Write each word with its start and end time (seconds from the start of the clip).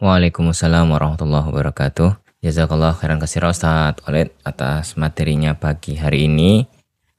Waalaikumsalam 0.00 0.96
warahmatullahi 0.96 1.52
wabarakatuh. 1.52 2.40
Jazakallah 2.40 2.96
khairan 2.96 3.20
kasih 3.20 3.44
Ustaz 3.44 4.00
Walid 4.08 4.32
atas 4.48 4.96
materinya 4.96 5.52
pagi 5.52 5.92
hari 6.00 6.24
ini. 6.24 6.64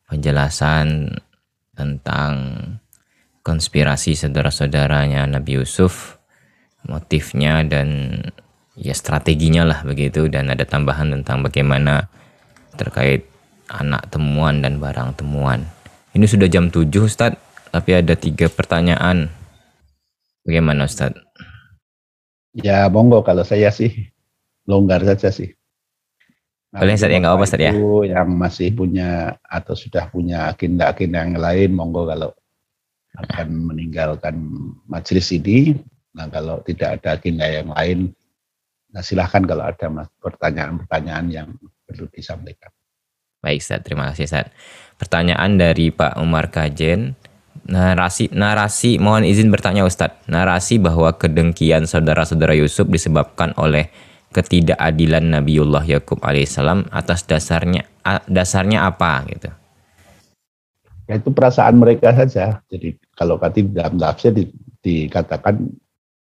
Penjelasan 0.09 1.13
tentang 1.78 2.33
konspirasi 3.46 4.17
saudara-saudaranya 4.17 5.29
Nabi 5.29 5.62
Yusuf, 5.62 6.17
motifnya 6.89 7.62
dan 7.62 8.17
ya 8.73 8.98
strateginya 8.98 9.61
lah 9.61 9.86
begitu 9.86 10.25
dan 10.25 10.50
ada 10.50 10.66
tambahan 10.66 11.13
tentang 11.13 11.45
bagaimana 11.45 12.09
terkait 12.82 13.29
anak 13.70 14.09
temuan 14.09 14.66
dan 14.66 14.82
barang 14.82 15.21
temuan. 15.21 15.70
Ini 16.18 16.25
sudah 16.25 16.50
jam 16.50 16.73
7 16.73 16.89
Ustaz, 17.05 17.38
tapi 17.70 17.93
ada 17.93 18.18
tiga 18.18 18.50
pertanyaan. 18.50 19.29
Bagaimana 20.41 20.89
Ustaz? 20.89 21.13
Ya 22.52 22.88
monggo 22.91 23.23
kalau 23.23 23.47
saya 23.47 23.71
sih 23.71 24.11
longgar 24.67 25.03
saja 25.07 25.31
sih. 25.31 25.55
Nah, 26.71 26.88
Boleh 26.88 26.95
Ustaz 26.95 27.12
ya 27.12 27.20
nggak 27.20 27.35
apa 27.35 27.43
Ustaz 27.48 27.59
ya? 27.59 27.73
Yang 28.07 28.30
masih 28.31 28.70
punya 28.71 29.35
atau 29.43 29.76
sudah 29.76 30.07
punya 30.07 30.48
agenda-agenda 30.52 31.27
yang 31.27 31.35
lain 31.35 31.70
monggo 31.76 32.07
kalau 32.07 32.31
akan 33.20 33.48
meninggalkan 33.76 34.35
majelis 34.88 35.35
ini. 35.35 35.76
Nah 36.16 36.31
kalau 36.31 36.63
tidak 36.63 36.99
ada 36.99 37.20
agenda 37.20 37.48
yang 37.48 37.71
lain, 37.71 38.12
nah 38.91 39.04
silahkan 39.04 39.43
kalau 39.43 39.63
ada 39.63 39.88
pertanyaan-pertanyaan 40.20 41.27
yang 41.31 41.48
perlu 41.88 42.07
disampaikan. 42.12 42.71
Baik 43.43 43.63
Ustaz, 43.63 43.81
terima 43.84 44.12
kasih 44.12 44.27
Ustaz. 44.27 44.48
Pertanyaan 44.95 45.59
dari 45.59 45.91
Pak 45.91 46.20
Umar 46.23 46.52
Kajen. 46.54 47.20
Narasi, 47.61 48.33
narasi, 48.33 48.97
mohon 48.97 49.21
izin 49.21 49.53
bertanya 49.53 49.85
Ustadz. 49.85 50.25
Narasi 50.25 50.81
bahwa 50.81 51.13
kedengkian 51.13 51.85
saudara-saudara 51.85 52.57
Yusuf 52.57 52.89
disebabkan 52.89 53.53
oleh 53.53 53.93
ketidakadilan 54.31 55.27
Nabiullah 55.27 55.84
Yakub 55.85 56.23
alaihissalam 56.23 56.87
atas 56.90 57.27
dasarnya 57.27 57.85
dasarnya 58.26 58.87
apa 58.87 59.27
gitu? 59.29 59.49
Ya 61.05 61.20
itu 61.20 61.29
perasaan 61.29 61.77
mereka 61.77 62.15
saja. 62.15 62.63
Jadi 62.71 62.95
kalau 63.13 63.35
kata 63.35 63.62
dalam 63.68 63.99
tafsir 63.99 64.31
di, 64.31 64.47
dikatakan 64.81 65.59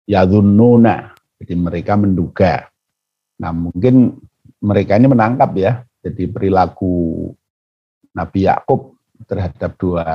yadununa, 0.05 1.17
jadi 1.41 1.53
mereka 1.57 1.97
menduga. 1.97 2.69
Nah 3.41 3.51
mungkin 3.51 4.21
mereka 4.61 4.95
ini 4.95 5.09
menangkap 5.09 5.51
ya. 5.57 5.81
Jadi 6.05 6.29
perilaku 6.29 7.27
Nabi 8.15 8.47
Yakub 8.47 8.95
terhadap 9.25 9.75
dua 9.75 10.05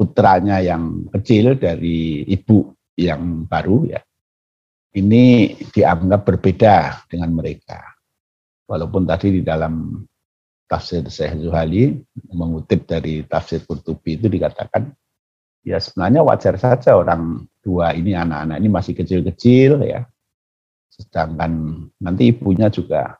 putranya 0.00 0.64
yang 0.64 1.12
kecil 1.12 1.60
dari 1.60 2.24
ibu 2.24 2.72
yang 2.96 3.44
baru 3.44 3.84
ya 3.84 4.00
ini 4.96 5.54
dianggap 5.70 6.26
berbeda 6.26 7.06
dengan 7.06 7.30
mereka. 7.30 7.78
Walaupun 8.66 9.06
tadi 9.06 9.38
di 9.38 9.42
dalam 9.42 10.02
tafsir 10.66 11.02
Syekh 11.06 11.42
Zuhali 11.42 11.98
mengutip 12.30 12.86
dari 12.86 13.26
tafsir 13.26 13.66
Qurtubi 13.66 14.18
itu 14.18 14.30
dikatakan 14.30 14.90
ya 15.66 15.82
sebenarnya 15.82 16.22
wajar 16.22 16.54
saja 16.56 16.94
orang 16.94 17.44
dua 17.60 17.92
ini 17.92 18.14
anak-anak 18.14 18.56
ini 18.62 18.68
masih 18.70 18.94
kecil-kecil 18.94 19.82
ya. 19.84 20.06
Sedangkan 20.90 21.86
nanti 21.98 22.30
ibunya 22.34 22.70
juga 22.70 23.18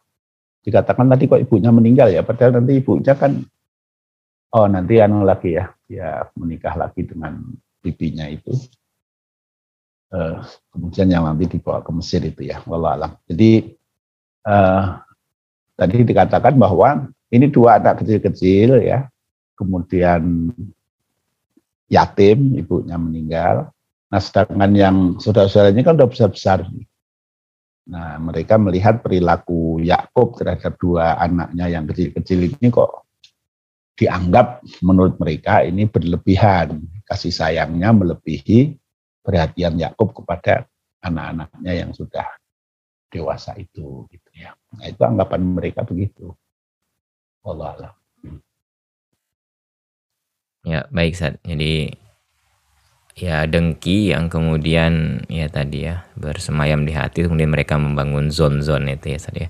dikatakan 0.62 1.06
tadi 1.12 1.24
kok 1.26 1.42
ibunya 1.42 1.70
meninggal 1.74 2.08
ya 2.12 2.22
padahal 2.22 2.60
nanti 2.60 2.78
ibunya 2.78 3.14
kan 3.16 3.40
oh 4.54 4.66
nanti 4.68 5.00
anu 5.00 5.24
lagi 5.24 5.56
ya 5.56 5.72
dia 5.90 6.30
menikah 6.38 6.78
lagi 6.78 7.02
dengan 7.02 7.42
bibinya 7.82 8.30
itu. 8.30 8.54
Uh, 10.10 10.42
kemudian 10.70 11.10
yang 11.10 11.26
nanti 11.26 11.58
dibawa 11.58 11.82
ke 11.86 11.90
Mesir 11.94 12.18
itu 12.26 12.42
ya 12.42 12.58
wallahualam 12.66 13.14
jadi 13.30 13.78
uh, 14.42 14.98
tadi 15.78 16.02
dikatakan 16.02 16.58
bahwa 16.58 17.06
ini 17.30 17.46
dua 17.46 17.78
anak 17.78 18.02
kecil-kecil 18.02 18.82
ya. 18.82 19.06
Kemudian 19.54 20.50
yatim 21.86 22.58
ibunya 22.58 22.98
meninggal. 22.98 23.70
Nah 24.10 24.20
sedangkan 24.20 24.72
yang 24.74 24.96
saudara-saudaranya 25.22 25.86
kan 25.86 25.94
udah 25.94 26.10
besar-besar. 26.10 26.66
Nah 27.86 28.18
mereka 28.18 28.58
melihat 28.58 28.98
perilaku 29.00 29.78
Yakub 29.80 30.34
terhadap 30.36 30.74
dua 30.76 31.16
anaknya 31.22 31.70
yang 31.70 31.86
kecil-kecil 31.86 32.50
ini 32.50 32.68
kok 32.68 33.06
dianggap 34.00 34.64
menurut 34.80 35.20
mereka 35.20 35.60
ini 35.60 35.84
berlebihan. 35.84 36.80
Kasih 37.04 37.34
sayangnya 37.34 37.92
melebihi 37.92 38.80
perhatian 39.20 39.76
Yakub 39.76 40.16
kepada 40.16 40.64
anak-anaknya 41.04 41.84
yang 41.84 41.90
sudah 41.92 42.24
dewasa 43.12 43.52
itu 43.60 44.08
gitu 44.08 44.30
ya. 44.32 44.56
Nah, 44.72 44.88
itu 44.88 45.02
anggapan 45.04 45.42
mereka 45.44 45.84
begitu. 45.84 46.32
Allah 47.44 47.76
Allah. 47.76 47.92
Ya, 50.64 50.84
baik 50.92 51.16
Sat. 51.16 51.40
Jadi 51.44 51.92
ya 53.16 53.44
dengki 53.44 54.14
yang 54.16 54.32
kemudian 54.32 55.24
ya 55.28 55.50
tadi 55.50 55.84
ya 55.84 56.08
bersemayam 56.16 56.88
di 56.88 56.94
hati 56.94 57.26
kemudian 57.26 57.52
mereka 57.52 57.76
membangun 57.76 58.32
zon-zon 58.32 58.88
itu 58.88 59.12
ya 59.12 59.18
Sat 59.20 59.36
ya. 59.36 59.48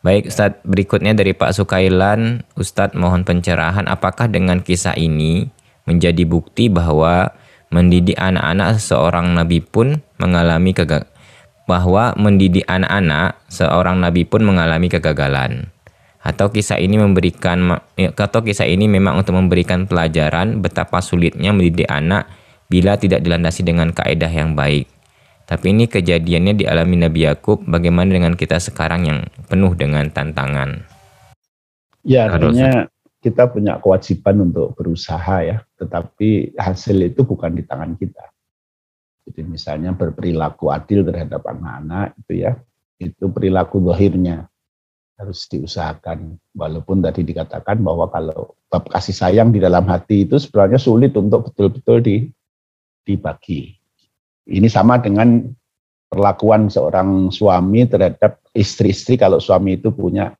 Baik 0.00 0.32
Ustadz, 0.32 0.64
berikutnya 0.64 1.12
dari 1.12 1.36
Pak 1.36 1.52
Sukailan, 1.52 2.40
Ustadz 2.56 2.96
mohon 2.96 3.20
pencerahan 3.20 3.84
apakah 3.84 4.32
dengan 4.32 4.64
kisah 4.64 4.96
ini 4.96 5.52
menjadi 5.84 6.24
bukti 6.24 6.72
bahwa 6.72 7.28
mendidik 7.68 8.16
anak-anak 8.16 8.80
seorang 8.80 9.36
nabi 9.36 9.60
pun 9.60 10.00
mengalami 10.16 10.72
kegagalan 10.72 11.04
bahwa 11.68 12.16
mendidik 12.18 12.66
anak-anak 12.66 13.38
seorang 13.52 14.00
nabi 14.00 14.24
pun 14.24 14.40
mengalami 14.40 14.88
kegagalan? 14.88 15.68
Atau 16.24 16.48
kisah 16.48 16.80
ini 16.80 16.96
memberikan 16.96 17.76
atau 18.00 18.40
kisah 18.40 18.64
ini 18.64 18.88
memang 18.88 19.20
untuk 19.20 19.36
memberikan 19.36 19.84
pelajaran 19.84 20.64
betapa 20.64 21.04
sulitnya 21.04 21.52
mendidik 21.52 21.88
anak 21.92 22.24
bila 22.72 22.96
tidak 22.96 23.20
dilandasi 23.20 23.68
dengan 23.68 23.92
kaedah 23.92 24.32
yang 24.32 24.56
baik 24.56 24.99
tapi 25.50 25.74
ini 25.74 25.90
kejadiannya 25.90 26.62
dialami 26.62 27.02
Nabi 27.02 27.26
Yakub. 27.26 27.66
Bagaimana 27.66 28.14
dengan 28.14 28.38
kita 28.38 28.62
sekarang 28.62 29.10
yang 29.10 29.18
penuh 29.50 29.74
dengan 29.74 30.06
tantangan? 30.06 30.86
Ya, 32.06 32.30
artinya 32.30 32.86
kita 33.18 33.50
punya 33.50 33.82
kewajiban 33.82 34.46
untuk 34.46 34.78
berusaha 34.78 35.42
ya, 35.42 35.66
tetapi 35.74 36.54
hasil 36.54 37.02
itu 37.02 37.26
bukan 37.26 37.58
di 37.58 37.66
tangan 37.66 37.98
kita. 37.98 38.30
Jadi 39.26 39.42
misalnya 39.42 39.90
berperilaku 39.90 40.70
adil 40.70 41.02
terhadap 41.02 41.42
anak-anak 41.42 42.14
itu 42.22 42.46
ya, 42.46 42.54
itu 43.02 43.26
perilaku 43.26 43.82
dohirnya 43.82 44.46
harus 45.18 45.50
diusahakan. 45.50 46.38
Walaupun 46.54 47.02
tadi 47.02 47.26
dikatakan 47.26 47.82
bahwa 47.82 48.06
kalau 48.06 48.54
bab 48.70 48.86
kasih 48.86 49.18
sayang 49.18 49.50
di 49.50 49.58
dalam 49.58 49.82
hati 49.90 50.30
itu 50.30 50.38
sebenarnya 50.38 50.78
sulit 50.78 51.10
untuk 51.18 51.50
betul-betul 51.50 52.06
dibagi. 53.02 53.79
Ini 54.50 54.66
sama 54.66 54.98
dengan 54.98 55.46
perlakuan 56.10 56.66
seorang 56.66 57.30
suami 57.30 57.86
terhadap 57.86 58.42
istri-istri 58.50 59.14
kalau 59.14 59.38
suami 59.38 59.78
itu 59.78 59.94
punya 59.94 60.34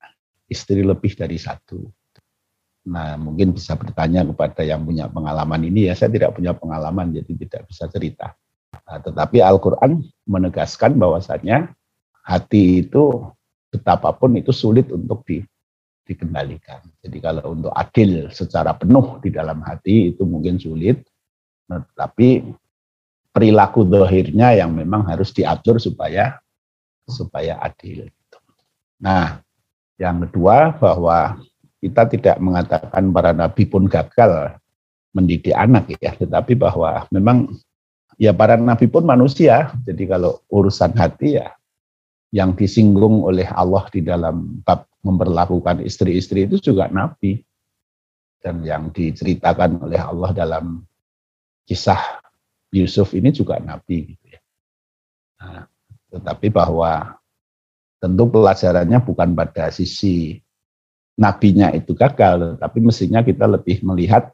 istri 0.50 0.82
lebih 0.82 1.15
dari 1.15 1.38
satu. 1.38 1.87
Nah, 2.91 3.15
mungkin 3.15 3.54
bisa 3.54 3.78
bertanya 3.78 4.26
kepada 4.26 4.66
yang 4.66 4.82
punya 4.82 5.06
pengalaman 5.06 5.62
ini 5.62 5.87
ya, 5.87 5.94
saya 5.94 6.10
tidak 6.10 6.34
punya 6.34 6.50
pengalaman 6.59 7.15
jadi 7.15 7.32
tidak 7.47 7.62
bisa 7.70 7.87
cerita. 7.87 8.34
Nah, 8.82 8.99
tetapi 8.99 9.38
Al-Quran 9.38 10.03
menegaskan 10.26 10.99
bahwasanya 10.99 11.70
hati 12.26 12.82
itu 12.82 13.31
betapapun 13.70 14.34
itu 14.43 14.50
sulit 14.50 14.91
untuk 14.91 15.22
di, 15.22 15.38
dikendalikan. 16.03 16.82
Jadi 16.99 17.19
kalau 17.22 17.54
untuk 17.54 17.70
adil 17.70 18.26
secara 18.34 18.75
penuh 18.75 19.22
di 19.22 19.31
dalam 19.31 19.62
hati 19.62 20.10
itu 20.10 20.26
mungkin 20.26 20.59
sulit, 20.59 21.06
nah, 21.70 21.87
tapi 21.94 22.43
perilaku 23.31 23.87
dohirnya 23.87 24.59
yang 24.59 24.75
memang 24.75 25.07
harus 25.07 25.31
diatur 25.31 25.79
supaya 25.79 26.39
supaya 27.07 27.59
adil. 27.62 28.11
Nah, 29.03 29.43
yang 29.99 30.23
kedua 30.27 30.75
bahwa 30.77 31.41
kita 31.81 32.06
tidak 32.11 32.37
mengatakan 32.38 33.11
para 33.11 33.32
nabi 33.32 33.65
pun 33.65 33.88
gagal 33.88 34.55
mendidik 35.11 35.56
anak 35.56 35.91
ya, 35.99 36.15
tetapi 36.15 36.55
bahwa 36.55 37.09
memang 37.11 37.50
ya 38.21 38.31
para 38.31 38.55
nabi 38.61 38.87
pun 38.87 39.03
manusia. 39.03 39.75
Jadi 39.83 40.06
kalau 40.06 40.38
urusan 40.53 40.94
hati 40.94 41.41
ya 41.41 41.55
yang 42.31 42.55
disinggung 42.55 43.26
oleh 43.26 43.49
Allah 43.50 43.87
di 43.91 44.06
dalam 44.06 44.62
bab 44.62 44.87
memperlakukan 45.00 45.81
istri-istri 45.81 46.44
itu 46.44 46.61
juga 46.61 46.87
nabi 46.93 47.41
dan 48.44 48.61
yang 48.61 48.93
diceritakan 48.93 49.81
oleh 49.81 50.00
Allah 50.00 50.31
dalam 50.37 50.85
kisah 51.65 52.21
Yusuf 52.70 53.14
ini 53.19 53.34
juga 53.34 53.58
nabi 53.58 54.14
gitu 54.14 54.26
ya. 54.31 54.40
Nah, 55.43 55.64
tetapi 56.11 56.50
bahwa 56.55 57.19
tentu 57.99 58.25
pelajarannya 58.31 58.99
bukan 59.02 59.34
pada 59.34 59.69
sisi 59.75 60.38
nabinya 61.19 61.69
itu 61.75 61.93
gagal, 61.93 62.56
tapi 62.56 62.78
mestinya 62.81 63.20
kita 63.20 63.44
lebih 63.44 63.82
melihat 63.84 64.32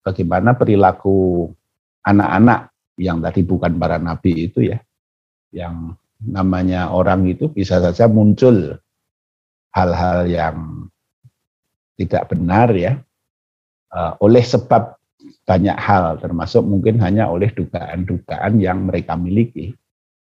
bagaimana 0.00 0.56
perilaku 0.56 1.50
anak-anak 2.06 2.72
yang 2.96 3.18
tadi 3.20 3.42
bukan 3.42 3.76
para 3.76 3.98
nabi 3.98 4.48
itu 4.48 4.70
ya, 4.70 4.78
yang 5.50 5.98
namanya 6.22 6.94
orang 6.94 7.26
itu 7.28 7.50
bisa 7.52 7.82
saja 7.82 8.08
muncul 8.08 8.78
hal-hal 9.74 10.24
yang 10.30 10.88
tidak 11.98 12.30
benar 12.30 12.70
ya 12.74 12.98
uh, 13.92 14.14
oleh 14.22 14.42
sebab 14.42 14.96
banyak 15.44 15.76
hal 15.76 16.18
termasuk 16.20 16.64
mungkin 16.64 17.00
hanya 17.00 17.28
oleh 17.28 17.52
dugaan-dugaan 17.52 18.60
yang 18.60 18.88
mereka 18.88 19.14
miliki. 19.16 19.72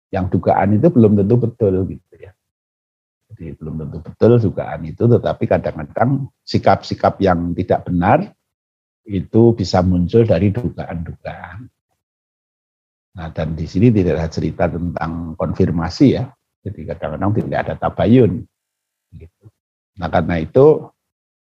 Yang 0.10 0.40
dugaan 0.40 0.80
itu 0.82 0.88
belum 0.90 1.22
tentu 1.22 1.36
betul 1.38 1.74
gitu 1.86 2.14
ya. 2.18 2.32
Jadi 3.30 3.54
belum 3.56 3.86
tentu 3.86 3.98
betul 4.02 4.32
dugaan 4.42 4.82
itu 4.90 5.04
tetapi 5.06 5.44
kadang-kadang 5.46 6.28
sikap-sikap 6.42 7.22
yang 7.22 7.54
tidak 7.54 7.86
benar 7.86 8.34
itu 9.06 9.54
bisa 9.54 9.86
muncul 9.86 10.26
dari 10.26 10.50
dugaan-dugaan. 10.50 11.70
Nah 13.18 13.28
dan 13.34 13.54
di 13.54 13.66
sini 13.70 13.94
tidak 13.94 14.18
ada 14.18 14.30
cerita 14.30 14.66
tentang 14.70 15.38
konfirmasi 15.38 16.08
ya. 16.18 16.26
Jadi 16.66 16.90
kadang-kadang 16.90 17.32
tidak 17.40 17.60
ada 17.66 17.74
tabayun 17.80 18.44
gitu. 19.16 19.46
nah 19.98 20.08
karena 20.08 20.38
itu 20.40 20.86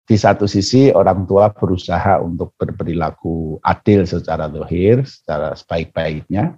di 0.08 0.16
satu 0.16 0.49
sisi 0.49 0.88
orang 0.88 1.28
tua 1.28 1.52
berusaha 1.52 2.16
untuk 2.25 2.56
berperilaku 2.56 3.60
adil 3.60 4.08
secara 4.08 4.49
dohir, 4.49 5.05
secara 5.05 5.52
sebaik-baiknya. 5.52 6.56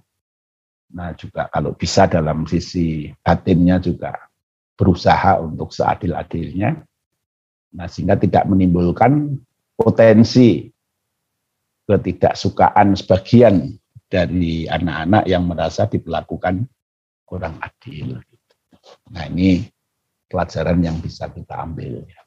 Nah 0.95 1.11
juga 1.19 1.51
kalau 1.51 1.75
bisa 1.75 2.07
dalam 2.07 2.47
sisi 2.47 3.11
batinnya 3.19 3.83
juga 3.83 4.15
berusaha 4.79 5.43
untuk 5.43 5.75
seadil-adilnya. 5.75 6.79
Nah 7.75 7.87
sehingga 7.91 8.15
tidak 8.15 8.47
menimbulkan 8.47 9.35
potensi 9.75 10.71
ketidaksukaan 11.91 12.95
sebagian 12.95 13.75
dari 14.07 14.63
anak-anak 14.63 15.27
yang 15.27 15.43
merasa 15.43 15.91
diperlakukan 15.91 16.63
kurang 17.27 17.59
adil. 17.59 18.15
Nah 19.11 19.27
ini 19.27 19.67
pelajaran 20.31 20.79
yang 20.79 21.03
bisa 21.03 21.27
kita 21.27 21.67
ambil. 21.67 22.07
Ya. 22.07 22.21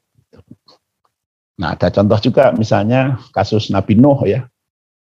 Nah, 1.55 1.71
ada 1.71 1.87
contoh 1.87 2.19
juga 2.19 2.51
misalnya 2.51 3.15
kasus 3.31 3.71
Nabi 3.71 3.95
Nuh 3.95 4.27
ya, 4.27 4.43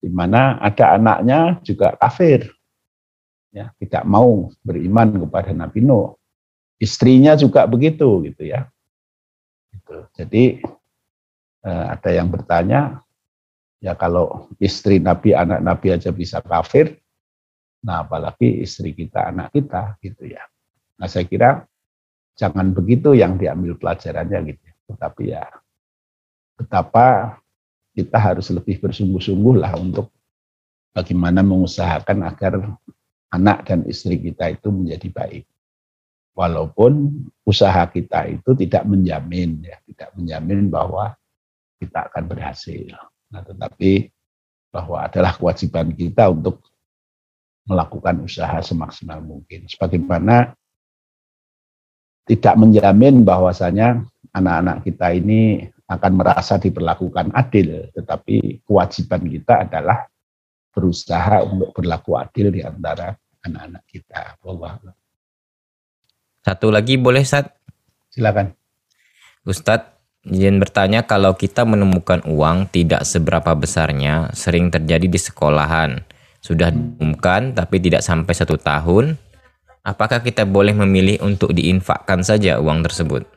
di 0.00 0.12
mana 0.12 0.60
ada 0.60 1.00
anaknya 1.00 1.56
juga 1.64 1.96
kafir, 1.96 2.52
ya 3.56 3.72
tidak 3.80 4.04
mau 4.04 4.52
beriman 4.60 5.16
kepada 5.24 5.56
Nabi 5.56 5.80
Nuh. 5.80 6.12
Istrinya 6.76 7.32
juga 7.40 7.64
begitu 7.64 8.20
gitu 8.28 8.44
ya. 8.44 8.68
Gitu. 9.72 9.96
Jadi 10.12 10.44
eh, 11.64 11.86
ada 11.88 12.10
yang 12.12 12.28
bertanya, 12.28 13.00
ya 13.80 13.96
kalau 13.96 14.52
istri 14.60 15.00
Nabi, 15.00 15.32
anak 15.32 15.64
Nabi 15.64 15.96
aja 15.96 16.12
bisa 16.12 16.44
kafir, 16.44 17.00
nah 17.80 18.04
apalagi 18.04 18.60
istri 18.60 18.92
kita, 18.92 19.32
anak 19.32 19.56
kita 19.56 19.96
gitu 20.04 20.28
ya. 20.28 20.44
Nah 21.00 21.08
saya 21.08 21.24
kira 21.24 21.64
jangan 22.36 22.76
begitu 22.76 23.16
yang 23.16 23.40
diambil 23.40 23.72
pelajarannya 23.80 24.52
gitu. 24.52 24.68
Tetapi 24.92 25.32
ya 25.32 25.48
betapa 26.56 27.38
kita 27.96 28.16
harus 28.16 28.48
lebih 28.52 28.80
bersungguh-sungguh 28.80 29.56
lah 29.60 29.72
untuk 29.76 30.12
bagaimana 30.96 31.44
mengusahakan 31.44 32.24
agar 32.24 32.52
anak 33.32 33.68
dan 33.68 33.84
istri 33.84 34.16
kita 34.20 34.52
itu 34.52 34.68
menjadi 34.72 35.08
baik. 35.12 35.44
Walaupun 36.36 37.24
usaha 37.48 37.88
kita 37.88 38.28
itu 38.28 38.52
tidak 38.52 38.84
menjamin 38.84 39.64
ya, 39.64 39.80
tidak 39.88 40.12
menjamin 40.16 40.68
bahwa 40.68 41.16
kita 41.80 42.12
akan 42.12 42.24
berhasil. 42.28 42.92
Nah, 43.32 43.40
tetapi 43.40 44.12
bahwa 44.68 45.08
adalah 45.08 45.32
kewajiban 45.32 45.96
kita 45.96 46.28
untuk 46.28 46.60
melakukan 47.64 48.20
usaha 48.20 48.60
semaksimal 48.60 49.24
mungkin. 49.24 49.64
Sebagaimana 49.64 50.52
tidak 52.28 52.54
menjamin 52.60 53.24
bahwasanya 53.24 54.04
anak-anak 54.36 54.84
kita 54.84 55.16
ini 55.16 55.72
akan 55.86 56.12
merasa 56.18 56.58
diperlakukan 56.58 57.30
adil, 57.30 57.86
tetapi 57.94 58.66
kewajiban 58.66 59.22
kita 59.22 59.54
adalah 59.66 60.10
berusaha 60.74 61.46
untuk 61.46 61.72
berlaku 61.72 62.18
adil 62.18 62.50
di 62.50 62.60
antara 62.60 63.14
anak-anak 63.46 63.82
kita. 63.86 64.34
Allah. 64.42 64.82
Satu 66.42 66.74
lagi 66.74 66.98
boleh, 66.98 67.22
Sat? 67.22 67.54
Silakan. 68.10 68.50
Ustadz, 69.46 69.94
izin 70.26 70.58
bertanya 70.58 71.06
kalau 71.06 71.38
kita 71.38 71.62
menemukan 71.62 72.22
uang 72.26 72.66
tidak 72.74 73.06
seberapa 73.06 73.54
besarnya, 73.54 74.34
sering 74.34 74.74
terjadi 74.74 75.06
di 75.06 75.18
sekolahan. 75.22 76.02
Sudah 76.42 76.70
diumumkan 76.70 77.54
tapi 77.54 77.78
tidak 77.78 78.02
sampai 78.02 78.34
satu 78.34 78.58
tahun, 78.58 79.18
apakah 79.86 80.22
kita 80.22 80.42
boleh 80.46 80.74
memilih 80.74 81.22
untuk 81.22 81.54
diinfakkan 81.54 82.26
saja 82.26 82.58
uang 82.58 82.82
tersebut? 82.82 83.35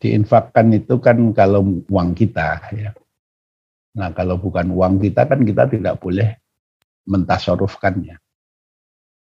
Diinfakkan 0.00 0.72
itu 0.72 0.96
kan 0.96 1.20
kalau 1.36 1.84
uang 1.86 2.16
kita 2.16 2.72
ya. 2.72 2.90
Nah 4.00 4.10
kalau 4.16 4.40
bukan 4.40 4.72
uang 4.72 4.96
kita 4.98 5.28
kan 5.28 5.44
kita 5.44 5.68
tidak 5.68 6.00
boleh 6.00 6.40
mentasorufkannya. 7.04 8.16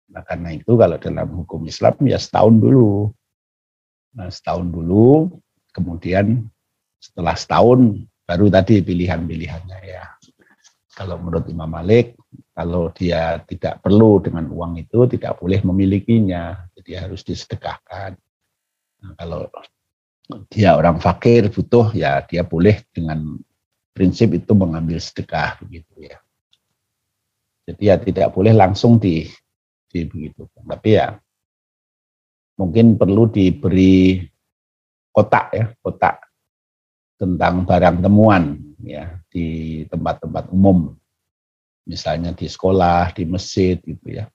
Nah 0.09 0.23
karena 0.23 0.55
itu 0.55 0.79
kalau 0.79 0.97
dalam 0.97 1.27
hukum 1.43 1.67
Islam 1.67 1.99
ya 2.07 2.15
setahun 2.15 2.55
dulu. 2.57 3.11
Nah 4.15 4.31
setahun 4.31 4.71
dulu, 4.71 5.29
kemudian 5.75 6.47
setelah 6.97 7.35
setahun 7.35 8.07
baru 8.23 8.47
tadi 8.47 8.79
pilihan-pilihannya 8.79 9.79
ya. 9.83 10.05
Kalau 10.95 11.15
menurut 11.15 11.47
Imam 11.47 11.69
Malik, 11.71 12.19
kalau 12.51 12.91
dia 12.91 13.39
tidak 13.47 13.79
perlu 13.79 14.19
dengan 14.19 14.51
uang 14.51 14.83
itu 14.83 15.07
tidak 15.07 15.39
boleh 15.39 15.63
memilikinya, 15.63 16.59
jadi 16.75 17.07
harus 17.07 17.23
disedekahkan. 17.23 18.19
Nah, 18.99 19.15
kalau 19.15 19.47
dia 20.49 20.77
orang 20.77 21.01
fakir 21.01 21.49
butuh 21.49 21.89
ya 21.97 22.21
dia 22.21 22.45
boleh 22.45 22.85
dengan 22.93 23.37
prinsip 23.89 24.31
itu 24.37 24.53
mengambil 24.53 25.01
sedekah 25.01 25.57
begitu 25.59 26.05
ya. 26.05 26.17
Jadi 27.65 27.83
ya 27.85 27.95
tidak 27.97 28.27
boleh 28.33 28.53
langsung 28.53 28.97
di, 28.97 29.25
di 29.89 30.05
begitu. 30.05 30.45
Tapi 30.53 30.89
ya 30.97 31.17
mungkin 32.57 32.97
perlu 32.97 33.29
diberi 33.29 34.25
kotak 35.13 35.45
ya, 35.53 35.65
kotak 35.81 36.29
tentang 37.19 37.65
barang 37.65 37.97
temuan 37.99 38.57
ya 38.85 39.17
di 39.29 39.83
tempat-tempat 39.89 40.49
umum. 40.53 40.93
Misalnya 41.89 42.37
di 42.37 42.45
sekolah, 42.45 43.17
di 43.17 43.25
masjid 43.25 43.81
gitu 43.81 44.07
ya. 44.13 44.29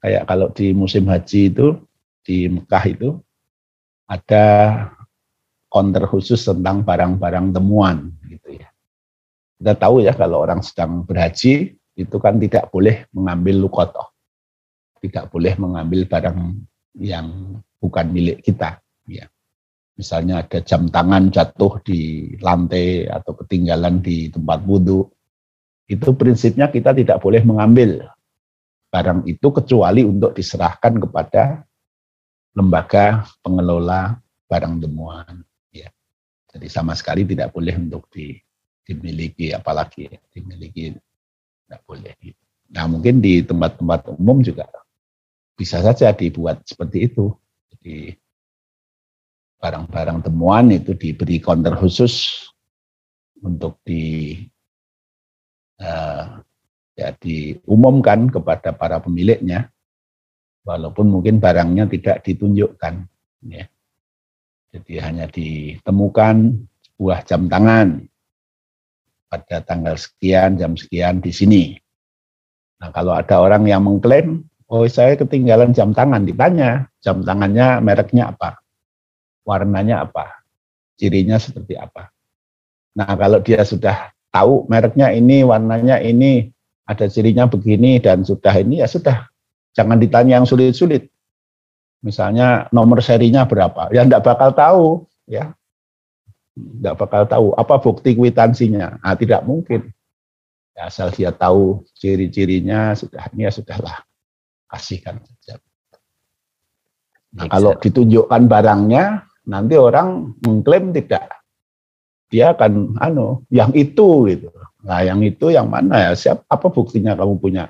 Kayak 0.00 0.28
kalau 0.28 0.48
di 0.52 0.72
musim 0.72 1.08
haji 1.08 1.52
itu 1.52 1.80
di 2.24 2.48
Mekah 2.48 2.84
itu 2.88 3.10
ada 4.10 4.44
counter 5.70 6.04
khusus 6.10 6.42
tentang 6.42 6.82
barang-barang 6.82 7.54
temuan 7.54 8.10
gitu 8.26 8.58
ya. 8.58 8.66
Kita 9.62 9.78
tahu 9.78 10.02
ya 10.02 10.10
kalau 10.18 10.42
orang 10.42 10.66
sedang 10.66 11.06
berhaji 11.06 11.78
itu 11.94 12.16
kan 12.18 12.42
tidak 12.42 12.66
boleh 12.74 13.06
mengambil 13.14 13.62
lukotoh. 13.62 14.10
Tidak 14.98 15.30
boleh 15.30 15.54
mengambil 15.56 16.10
barang 16.10 16.38
yang 16.98 17.56
bukan 17.78 18.06
milik 18.10 18.42
kita. 18.42 18.82
Ya. 19.06 19.30
Misalnya 19.94 20.42
ada 20.42 20.58
jam 20.64 20.90
tangan 20.90 21.30
jatuh 21.30 21.78
di 21.86 22.32
lantai 22.42 23.06
atau 23.06 23.32
ketinggalan 23.38 24.02
di 24.02 24.28
tempat 24.28 24.64
wudhu. 24.66 25.06
Itu 25.86 26.18
prinsipnya 26.18 26.66
kita 26.72 26.96
tidak 26.96 27.22
boleh 27.22 27.46
mengambil 27.46 28.10
barang 28.90 29.22
itu 29.30 29.48
kecuali 29.54 30.02
untuk 30.02 30.34
diserahkan 30.34 30.98
kepada 30.98 31.62
lembaga 32.54 33.26
pengelola 33.44 34.18
barang 34.50 34.82
temuan. 34.82 35.42
Ya. 35.70 35.90
Jadi 36.50 36.66
sama 36.66 36.98
sekali 36.98 37.22
tidak 37.22 37.54
boleh 37.54 37.74
untuk 37.78 38.10
di, 38.10 38.34
dimiliki, 38.82 39.54
apalagi 39.54 40.10
dimiliki 40.34 40.94
tidak 41.64 41.82
boleh. 41.86 42.14
Nah 42.70 42.84
mungkin 42.90 43.22
di 43.22 43.42
tempat-tempat 43.46 44.14
umum 44.18 44.42
juga 44.42 44.66
bisa 45.54 45.78
saja 45.82 46.10
dibuat 46.10 46.66
seperti 46.66 47.10
itu. 47.10 47.30
Jadi 47.70 48.14
barang-barang 49.60 50.24
temuan 50.24 50.72
itu 50.72 50.96
diberi 50.96 51.38
counter 51.38 51.76
khusus 51.76 52.46
untuk 53.44 53.76
di 53.84 54.34
uh, 55.80 56.40
ya 56.96 57.08
diumumkan 57.20 58.28
kepada 58.28 58.72
para 58.72 59.00
pemiliknya 59.00 59.68
walaupun 60.70 61.10
mungkin 61.10 61.42
barangnya 61.42 61.90
tidak 61.90 62.22
ditunjukkan. 62.22 62.94
Ya. 63.50 63.66
Jadi 64.70 64.94
hanya 65.02 65.26
ditemukan 65.26 66.62
sebuah 66.86 67.26
jam 67.26 67.50
tangan 67.50 68.06
pada 69.26 69.66
tanggal 69.66 69.98
sekian, 69.98 70.54
jam 70.54 70.78
sekian 70.78 71.18
di 71.18 71.34
sini. 71.34 71.64
Nah 72.78 72.94
kalau 72.94 73.18
ada 73.18 73.42
orang 73.42 73.66
yang 73.66 73.82
mengklaim, 73.82 74.46
oh 74.70 74.86
saya 74.86 75.18
ketinggalan 75.18 75.74
jam 75.74 75.90
tangan, 75.90 76.22
ditanya 76.22 76.86
jam 77.02 77.26
tangannya 77.26 77.82
mereknya 77.82 78.30
apa, 78.30 78.62
warnanya 79.42 80.06
apa, 80.06 80.46
cirinya 80.94 81.42
seperti 81.42 81.74
apa. 81.74 82.14
Nah 82.94 83.10
kalau 83.18 83.42
dia 83.42 83.66
sudah 83.66 84.14
tahu 84.30 84.70
mereknya 84.70 85.10
ini, 85.10 85.42
warnanya 85.42 85.98
ini, 85.98 86.46
ada 86.86 87.06
cirinya 87.10 87.46
begini 87.46 88.02
dan 88.02 88.22
sudah 88.22 88.54
ini 88.54 88.82
ya 88.82 88.90
sudah 88.90 89.29
Jangan 89.74 89.98
ditanya 90.02 90.42
yang 90.42 90.46
sulit-sulit. 90.46 91.10
Misalnya 92.00 92.66
nomor 92.72 93.04
serinya 93.04 93.44
berapa? 93.44 93.92
Ya 93.92 94.02
enggak 94.02 94.24
bakal 94.24 94.50
tahu, 94.56 94.84
ya. 95.28 95.52
Enggak 96.56 96.96
bakal 96.96 97.22
tahu 97.28 97.46
apa 97.54 97.74
bukti 97.78 98.16
kwitansinya. 98.16 98.98
Ah, 99.04 99.14
tidak 99.14 99.44
mungkin. 99.44 99.92
Ya, 100.74 100.88
asal 100.88 101.12
dia 101.12 101.28
tahu 101.34 101.84
ciri-cirinya 101.98 102.96
sudah 102.96 103.28
ini 103.36 103.44
ya 103.44 103.52
sudahlah 103.52 104.00
kasihkan 104.70 105.20
saja. 105.20 105.60
Nah, 107.30 107.46
kalau 107.46 107.78
ditunjukkan 107.78 108.50
barangnya, 108.50 109.28
nanti 109.46 109.74
orang 109.78 110.34
mengklaim 110.42 110.90
tidak. 110.90 111.30
Dia 112.30 112.54
akan 112.54 112.98
anu, 113.02 113.42
yang 113.50 113.74
itu 113.74 114.30
gitu. 114.30 114.50
Nah, 114.86 115.02
yang 115.02 115.20
itu 115.20 115.50
yang 115.50 115.66
mana 115.66 116.10
ya? 116.10 116.12
Siap 116.14 116.46
apa 116.46 116.66
buktinya 116.70 117.18
kamu 117.18 117.38
punya 117.42 117.68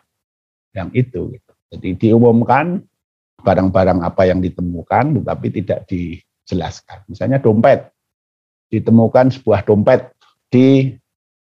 yang 0.77 0.93
itu 0.95 1.35
gitu. 1.35 1.50
Jadi 1.71 1.95
diumumkan 1.97 2.83
barang-barang 3.41 4.05
apa 4.05 4.27
yang 4.27 4.43
ditemukan 4.43 5.23
tetapi 5.23 5.47
tidak 5.63 5.87
dijelaskan. 5.87 7.07
Misalnya 7.07 7.39
dompet. 7.39 7.89
Ditemukan 8.71 9.35
sebuah 9.35 9.67
dompet 9.67 10.15
di 10.47 10.95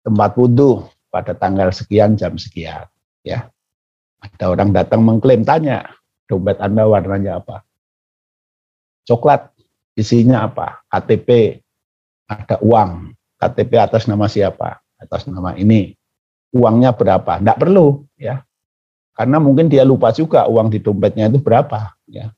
tempat 0.01 0.33
wudhu 0.33 0.81
pada 1.13 1.37
tanggal 1.37 1.69
sekian 1.69 2.17
jam 2.17 2.33
sekian 2.41 2.89
ya. 3.21 3.49
Ada 4.23 4.55
orang 4.55 4.71
datang 4.71 5.03
mengklaim 5.03 5.43
tanya, 5.43 5.83
dompet 6.31 6.55
Anda 6.63 6.87
warnanya 6.87 7.43
apa? 7.43 7.67
Coklat, 9.03 9.51
isinya 9.99 10.47
apa? 10.47 10.79
KTP, 10.87 11.59
ada 12.31 12.55
uang. 12.63 13.11
KTP 13.35 13.71
atas 13.75 14.07
nama 14.07 14.31
siapa? 14.31 14.79
Atas 14.95 15.27
nama 15.27 15.51
ini. 15.59 15.91
Uangnya 16.55 16.95
berapa? 16.95 17.35
Tidak 17.35 17.59
perlu, 17.59 18.07
ya. 18.15 18.39
Karena 19.13 19.37
mungkin 19.37 19.69
dia 19.69 19.85
lupa 19.85 20.09
juga 20.09 20.49
uang 20.49 20.73
di 20.73 20.81
dompetnya 20.81 21.29
itu 21.29 21.37
berapa, 21.37 21.93
ya. 22.09 22.33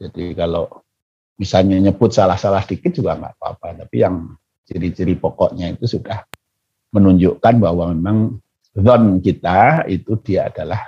Jadi 0.00 0.32
kalau 0.32 0.68
misalnya 1.36 1.76
nyebut 1.76 2.08
salah-salah 2.08 2.64
dikit 2.64 2.96
juga 2.96 3.20
nggak 3.20 3.36
apa-apa, 3.36 3.84
tapi 3.84 4.00
yang 4.00 4.32
ciri-ciri 4.64 5.12
pokoknya 5.20 5.76
itu 5.76 5.84
sudah 5.84 6.24
menunjukkan 6.96 7.54
bahwa 7.60 7.92
memang 7.92 8.18
zon 8.72 9.20
kita 9.20 9.84
itu 9.92 10.16
dia 10.24 10.48
adalah 10.48 10.80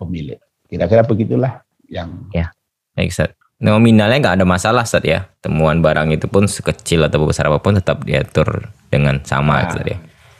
pemilik. 0.00 0.40
Kira-kira 0.64 1.04
begitulah 1.04 1.60
yang 1.92 2.32
ya. 2.32 2.48
Baik, 2.96 3.12
Ustaz. 3.12 3.36
Nominalnya 3.60 4.22
nggak 4.24 4.36
ada 4.40 4.46
masalah, 4.48 4.88
Ustaz 4.88 5.04
ya. 5.04 5.28
Temuan 5.44 5.84
barang 5.84 6.16
itu 6.16 6.24
pun 6.32 6.48
sekecil 6.48 7.04
atau 7.04 7.28
besar 7.28 7.52
apa 7.52 7.60
pun 7.60 7.76
tetap 7.76 8.08
diatur 8.08 8.72
dengan 8.88 9.20
sama, 9.28 9.68
nah, 9.68 9.84
ya 9.84 9.98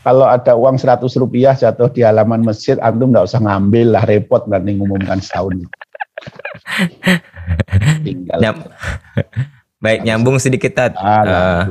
kalau 0.08 0.24
ada 0.24 0.56
uang 0.56 0.80
100 0.80 1.04
rupiah 1.20 1.52
jatuh 1.52 1.92
di 1.92 2.00
halaman 2.00 2.40
masjid, 2.40 2.80
antum 2.80 3.12
nggak 3.12 3.28
usah 3.28 3.44
ngambil 3.44 3.92
lah 3.92 4.08
repot 4.08 4.40
nanti 4.48 4.72
ngumumkan 4.72 5.20
setahun. 5.20 5.68
Tinggal. 8.08 8.40
Nyam, 8.40 8.56
baik 9.84 10.08
nyambung 10.08 10.40
sedikit. 10.40 10.80
Ah, 10.96 10.96
uh, 10.96 11.62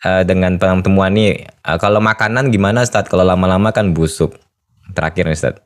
uh, 0.00 0.22
dengan 0.24 0.56
temuan 0.56 1.12
ini, 1.12 1.44
uh, 1.68 1.76
kalau 1.76 2.00
makanan 2.00 2.48
gimana 2.48 2.88
Ustaz? 2.88 3.04
Kalau 3.04 3.20
lama-lama 3.20 3.68
kan 3.68 3.92
busuk. 3.92 4.32
Terakhir 4.96 5.28
nih 5.28 5.36
Ustaz. 5.36 5.60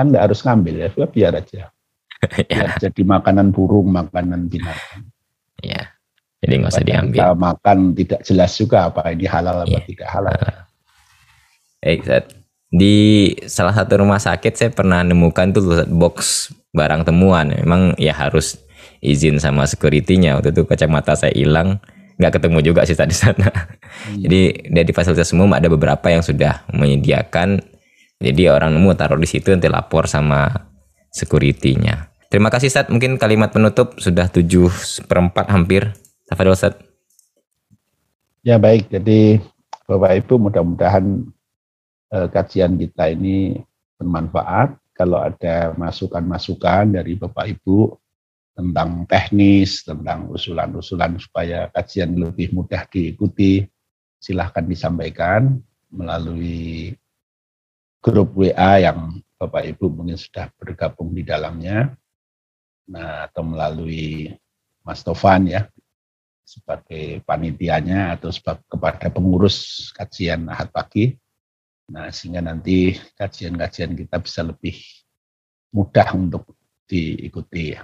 Kan 0.00 0.08
nggak 0.08 0.24
harus 0.24 0.40
ngambil 0.40 0.88
ya, 0.88 0.88
biar 0.88 1.36
aja. 1.36 1.68
ya. 2.48 2.80
jadi 2.80 3.02
makanan 3.04 3.52
burung, 3.52 3.92
makanan 3.92 4.48
binatang. 4.48 5.04
Ya. 5.60 5.92
Jadi 6.40 6.64
nggak 6.64 6.72
usah 6.72 6.86
diambil. 6.88 7.18
Kita 7.20 7.36
makan 7.36 7.78
tidak 7.92 8.20
jelas 8.24 8.56
juga 8.56 8.88
apa 8.88 9.12
ini 9.12 9.28
halal 9.28 9.68
apa 9.68 9.76
ya. 9.76 9.84
tidak 9.84 10.08
halal. 10.08 10.32
Uh, 10.32 10.63
Baik, 11.84 12.08
Di 12.72 12.96
salah 13.44 13.76
satu 13.76 14.00
rumah 14.00 14.16
sakit 14.16 14.52
saya 14.56 14.70
pernah 14.72 15.04
nemukan 15.04 15.52
tuh 15.52 15.84
box 15.92 16.48
barang 16.72 17.04
temuan. 17.04 17.52
Memang 17.52 17.92
ya 18.00 18.16
harus 18.16 18.56
izin 19.04 19.36
sama 19.36 19.68
security-nya. 19.68 20.40
Waktu 20.40 20.56
itu 20.56 20.64
kacamata 20.64 21.12
saya 21.12 21.36
hilang, 21.36 21.78
nggak 22.16 22.40
ketemu 22.40 22.58
juga 22.64 22.88
sih 22.88 22.96
tadi 22.96 23.12
sana. 23.12 23.52
Hmm. 23.52 24.16
Jadi 24.16 24.72
dari 24.72 24.90
fasilitas 24.96 25.30
umum 25.36 25.52
ada 25.52 25.68
beberapa 25.68 26.08
yang 26.08 26.24
sudah 26.24 26.64
menyediakan. 26.72 27.60
Jadi 28.16 28.48
orang 28.48 28.72
nemu 28.72 28.96
taruh 28.96 29.20
di 29.20 29.28
situ 29.28 29.52
nanti 29.52 29.68
lapor 29.68 30.08
sama 30.08 30.48
security-nya. 31.12 32.08
Terima 32.32 32.48
kasih 32.48 32.72
Sat. 32.72 32.88
Mungkin 32.88 33.20
kalimat 33.20 33.52
penutup 33.52 34.00
sudah 34.00 34.26
tujuh 34.32 34.72
seperempat 34.72 35.52
hampir. 35.52 35.92
Tafadol 36.26 36.56
Sat. 36.56 36.80
Ya 38.40 38.56
baik, 38.56 38.88
jadi 38.88 39.38
Bapak 39.84 40.24
Ibu 40.24 40.48
mudah-mudahan 40.48 41.28
eh, 42.14 42.28
kajian 42.30 42.78
kita 42.78 43.10
ini 43.10 43.58
bermanfaat. 43.98 44.78
Kalau 44.94 45.18
ada 45.18 45.74
masukan-masukan 45.74 46.94
dari 46.94 47.18
Bapak 47.18 47.50
Ibu 47.50 47.98
tentang 48.54 49.02
teknis, 49.10 49.82
tentang 49.82 50.30
usulan-usulan 50.30 51.18
supaya 51.18 51.66
kajian 51.74 52.14
lebih 52.14 52.54
mudah 52.54 52.86
diikuti, 52.86 53.66
silahkan 54.22 54.62
disampaikan 54.62 55.58
melalui 55.90 56.94
grup 57.98 58.38
WA 58.38 58.78
yang 58.78 59.18
Bapak 59.34 59.66
Ibu 59.74 59.90
mungkin 59.90 60.14
sudah 60.14 60.46
bergabung 60.54 61.10
di 61.10 61.26
dalamnya, 61.26 61.90
nah 62.86 63.26
atau 63.26 63.42
melalui 63.42 64.30
Mas 64.86 65.02
Tovan 65.02 65.50
ya 65.50 65.66
sebagai 66.44 67.24
panitianya 67.24 68.14
atau 68.14 68.28
sebagai 68.28 68.62
kepada 68.68 69.08
pengurus 69.08 69.88
kajian 69.96 70.44
Ahad 70.46 70.68
pagi 70.70 71.16
Nah, 71.84 72.08
sehingga 72.08 72.40
nanti 72.40 72.96
kajian-kajian 72.96 73.92
kita 73.92 74.16
bisa 74.22 74.40
lebih 74.40 74.72
mudah 75.74 76.08
untuk 76.16 76.56
diikuti. 76.88 77.76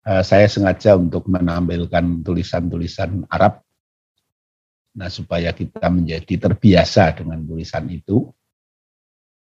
Uh, 0.00 0.24
saya 0.24 0.48
sengaja 0.50 0.96
untuk 0.96 1.28
menampilkan 1.28 2.24
tulisan-tulisan 2.24 3.28
Arab, 3.28 3.60
nah 4.96 5.12
supaya 5.12 5.52
kita 5.54 5.86
menjadi 5.92 6.50
terbiasa 6.50 7.20
dengan 7.20 7.38
tulisan 7.44 7.86
itu. 7.92 8.26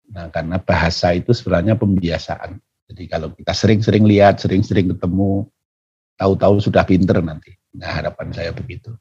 Nah, 0.10 0.30
karena 0.30 0.60
bahasa 0.60 1.16
itu 1.16 1.32
sebenarnya 1.32 1.80
pembiasaan. 1.80 2.60
Jadi 2.90 3.04
kalau 3.06 3.34
kita 3.34 3.54
sering-sering 3.54 4.06
lihat, 4.06 4.42
sering-sering 4.42 4.90
ketemu, 4.94 5.46
tahu-tahu 6.18 6.58
sudah 6.60 6.84
pinter 6.84 7.22
nanti. 7.22 7.54
Nah, 7.78 8.02
harapan 8.02 8.34
saya 8.34 8.52
begitu. 8.52 8.94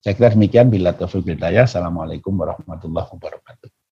Saya 0.00 0.16
kira 0.16 0.32
demikian. 0.32 0.72
Bila 0.72 0.96
taufiq 0.96 1.24
bidayah. 1.24 1.68
Assalamualaikum 1.68 2.32
warahmatullahi 2.32 3.08
wabarakatuh. 3.12 3.79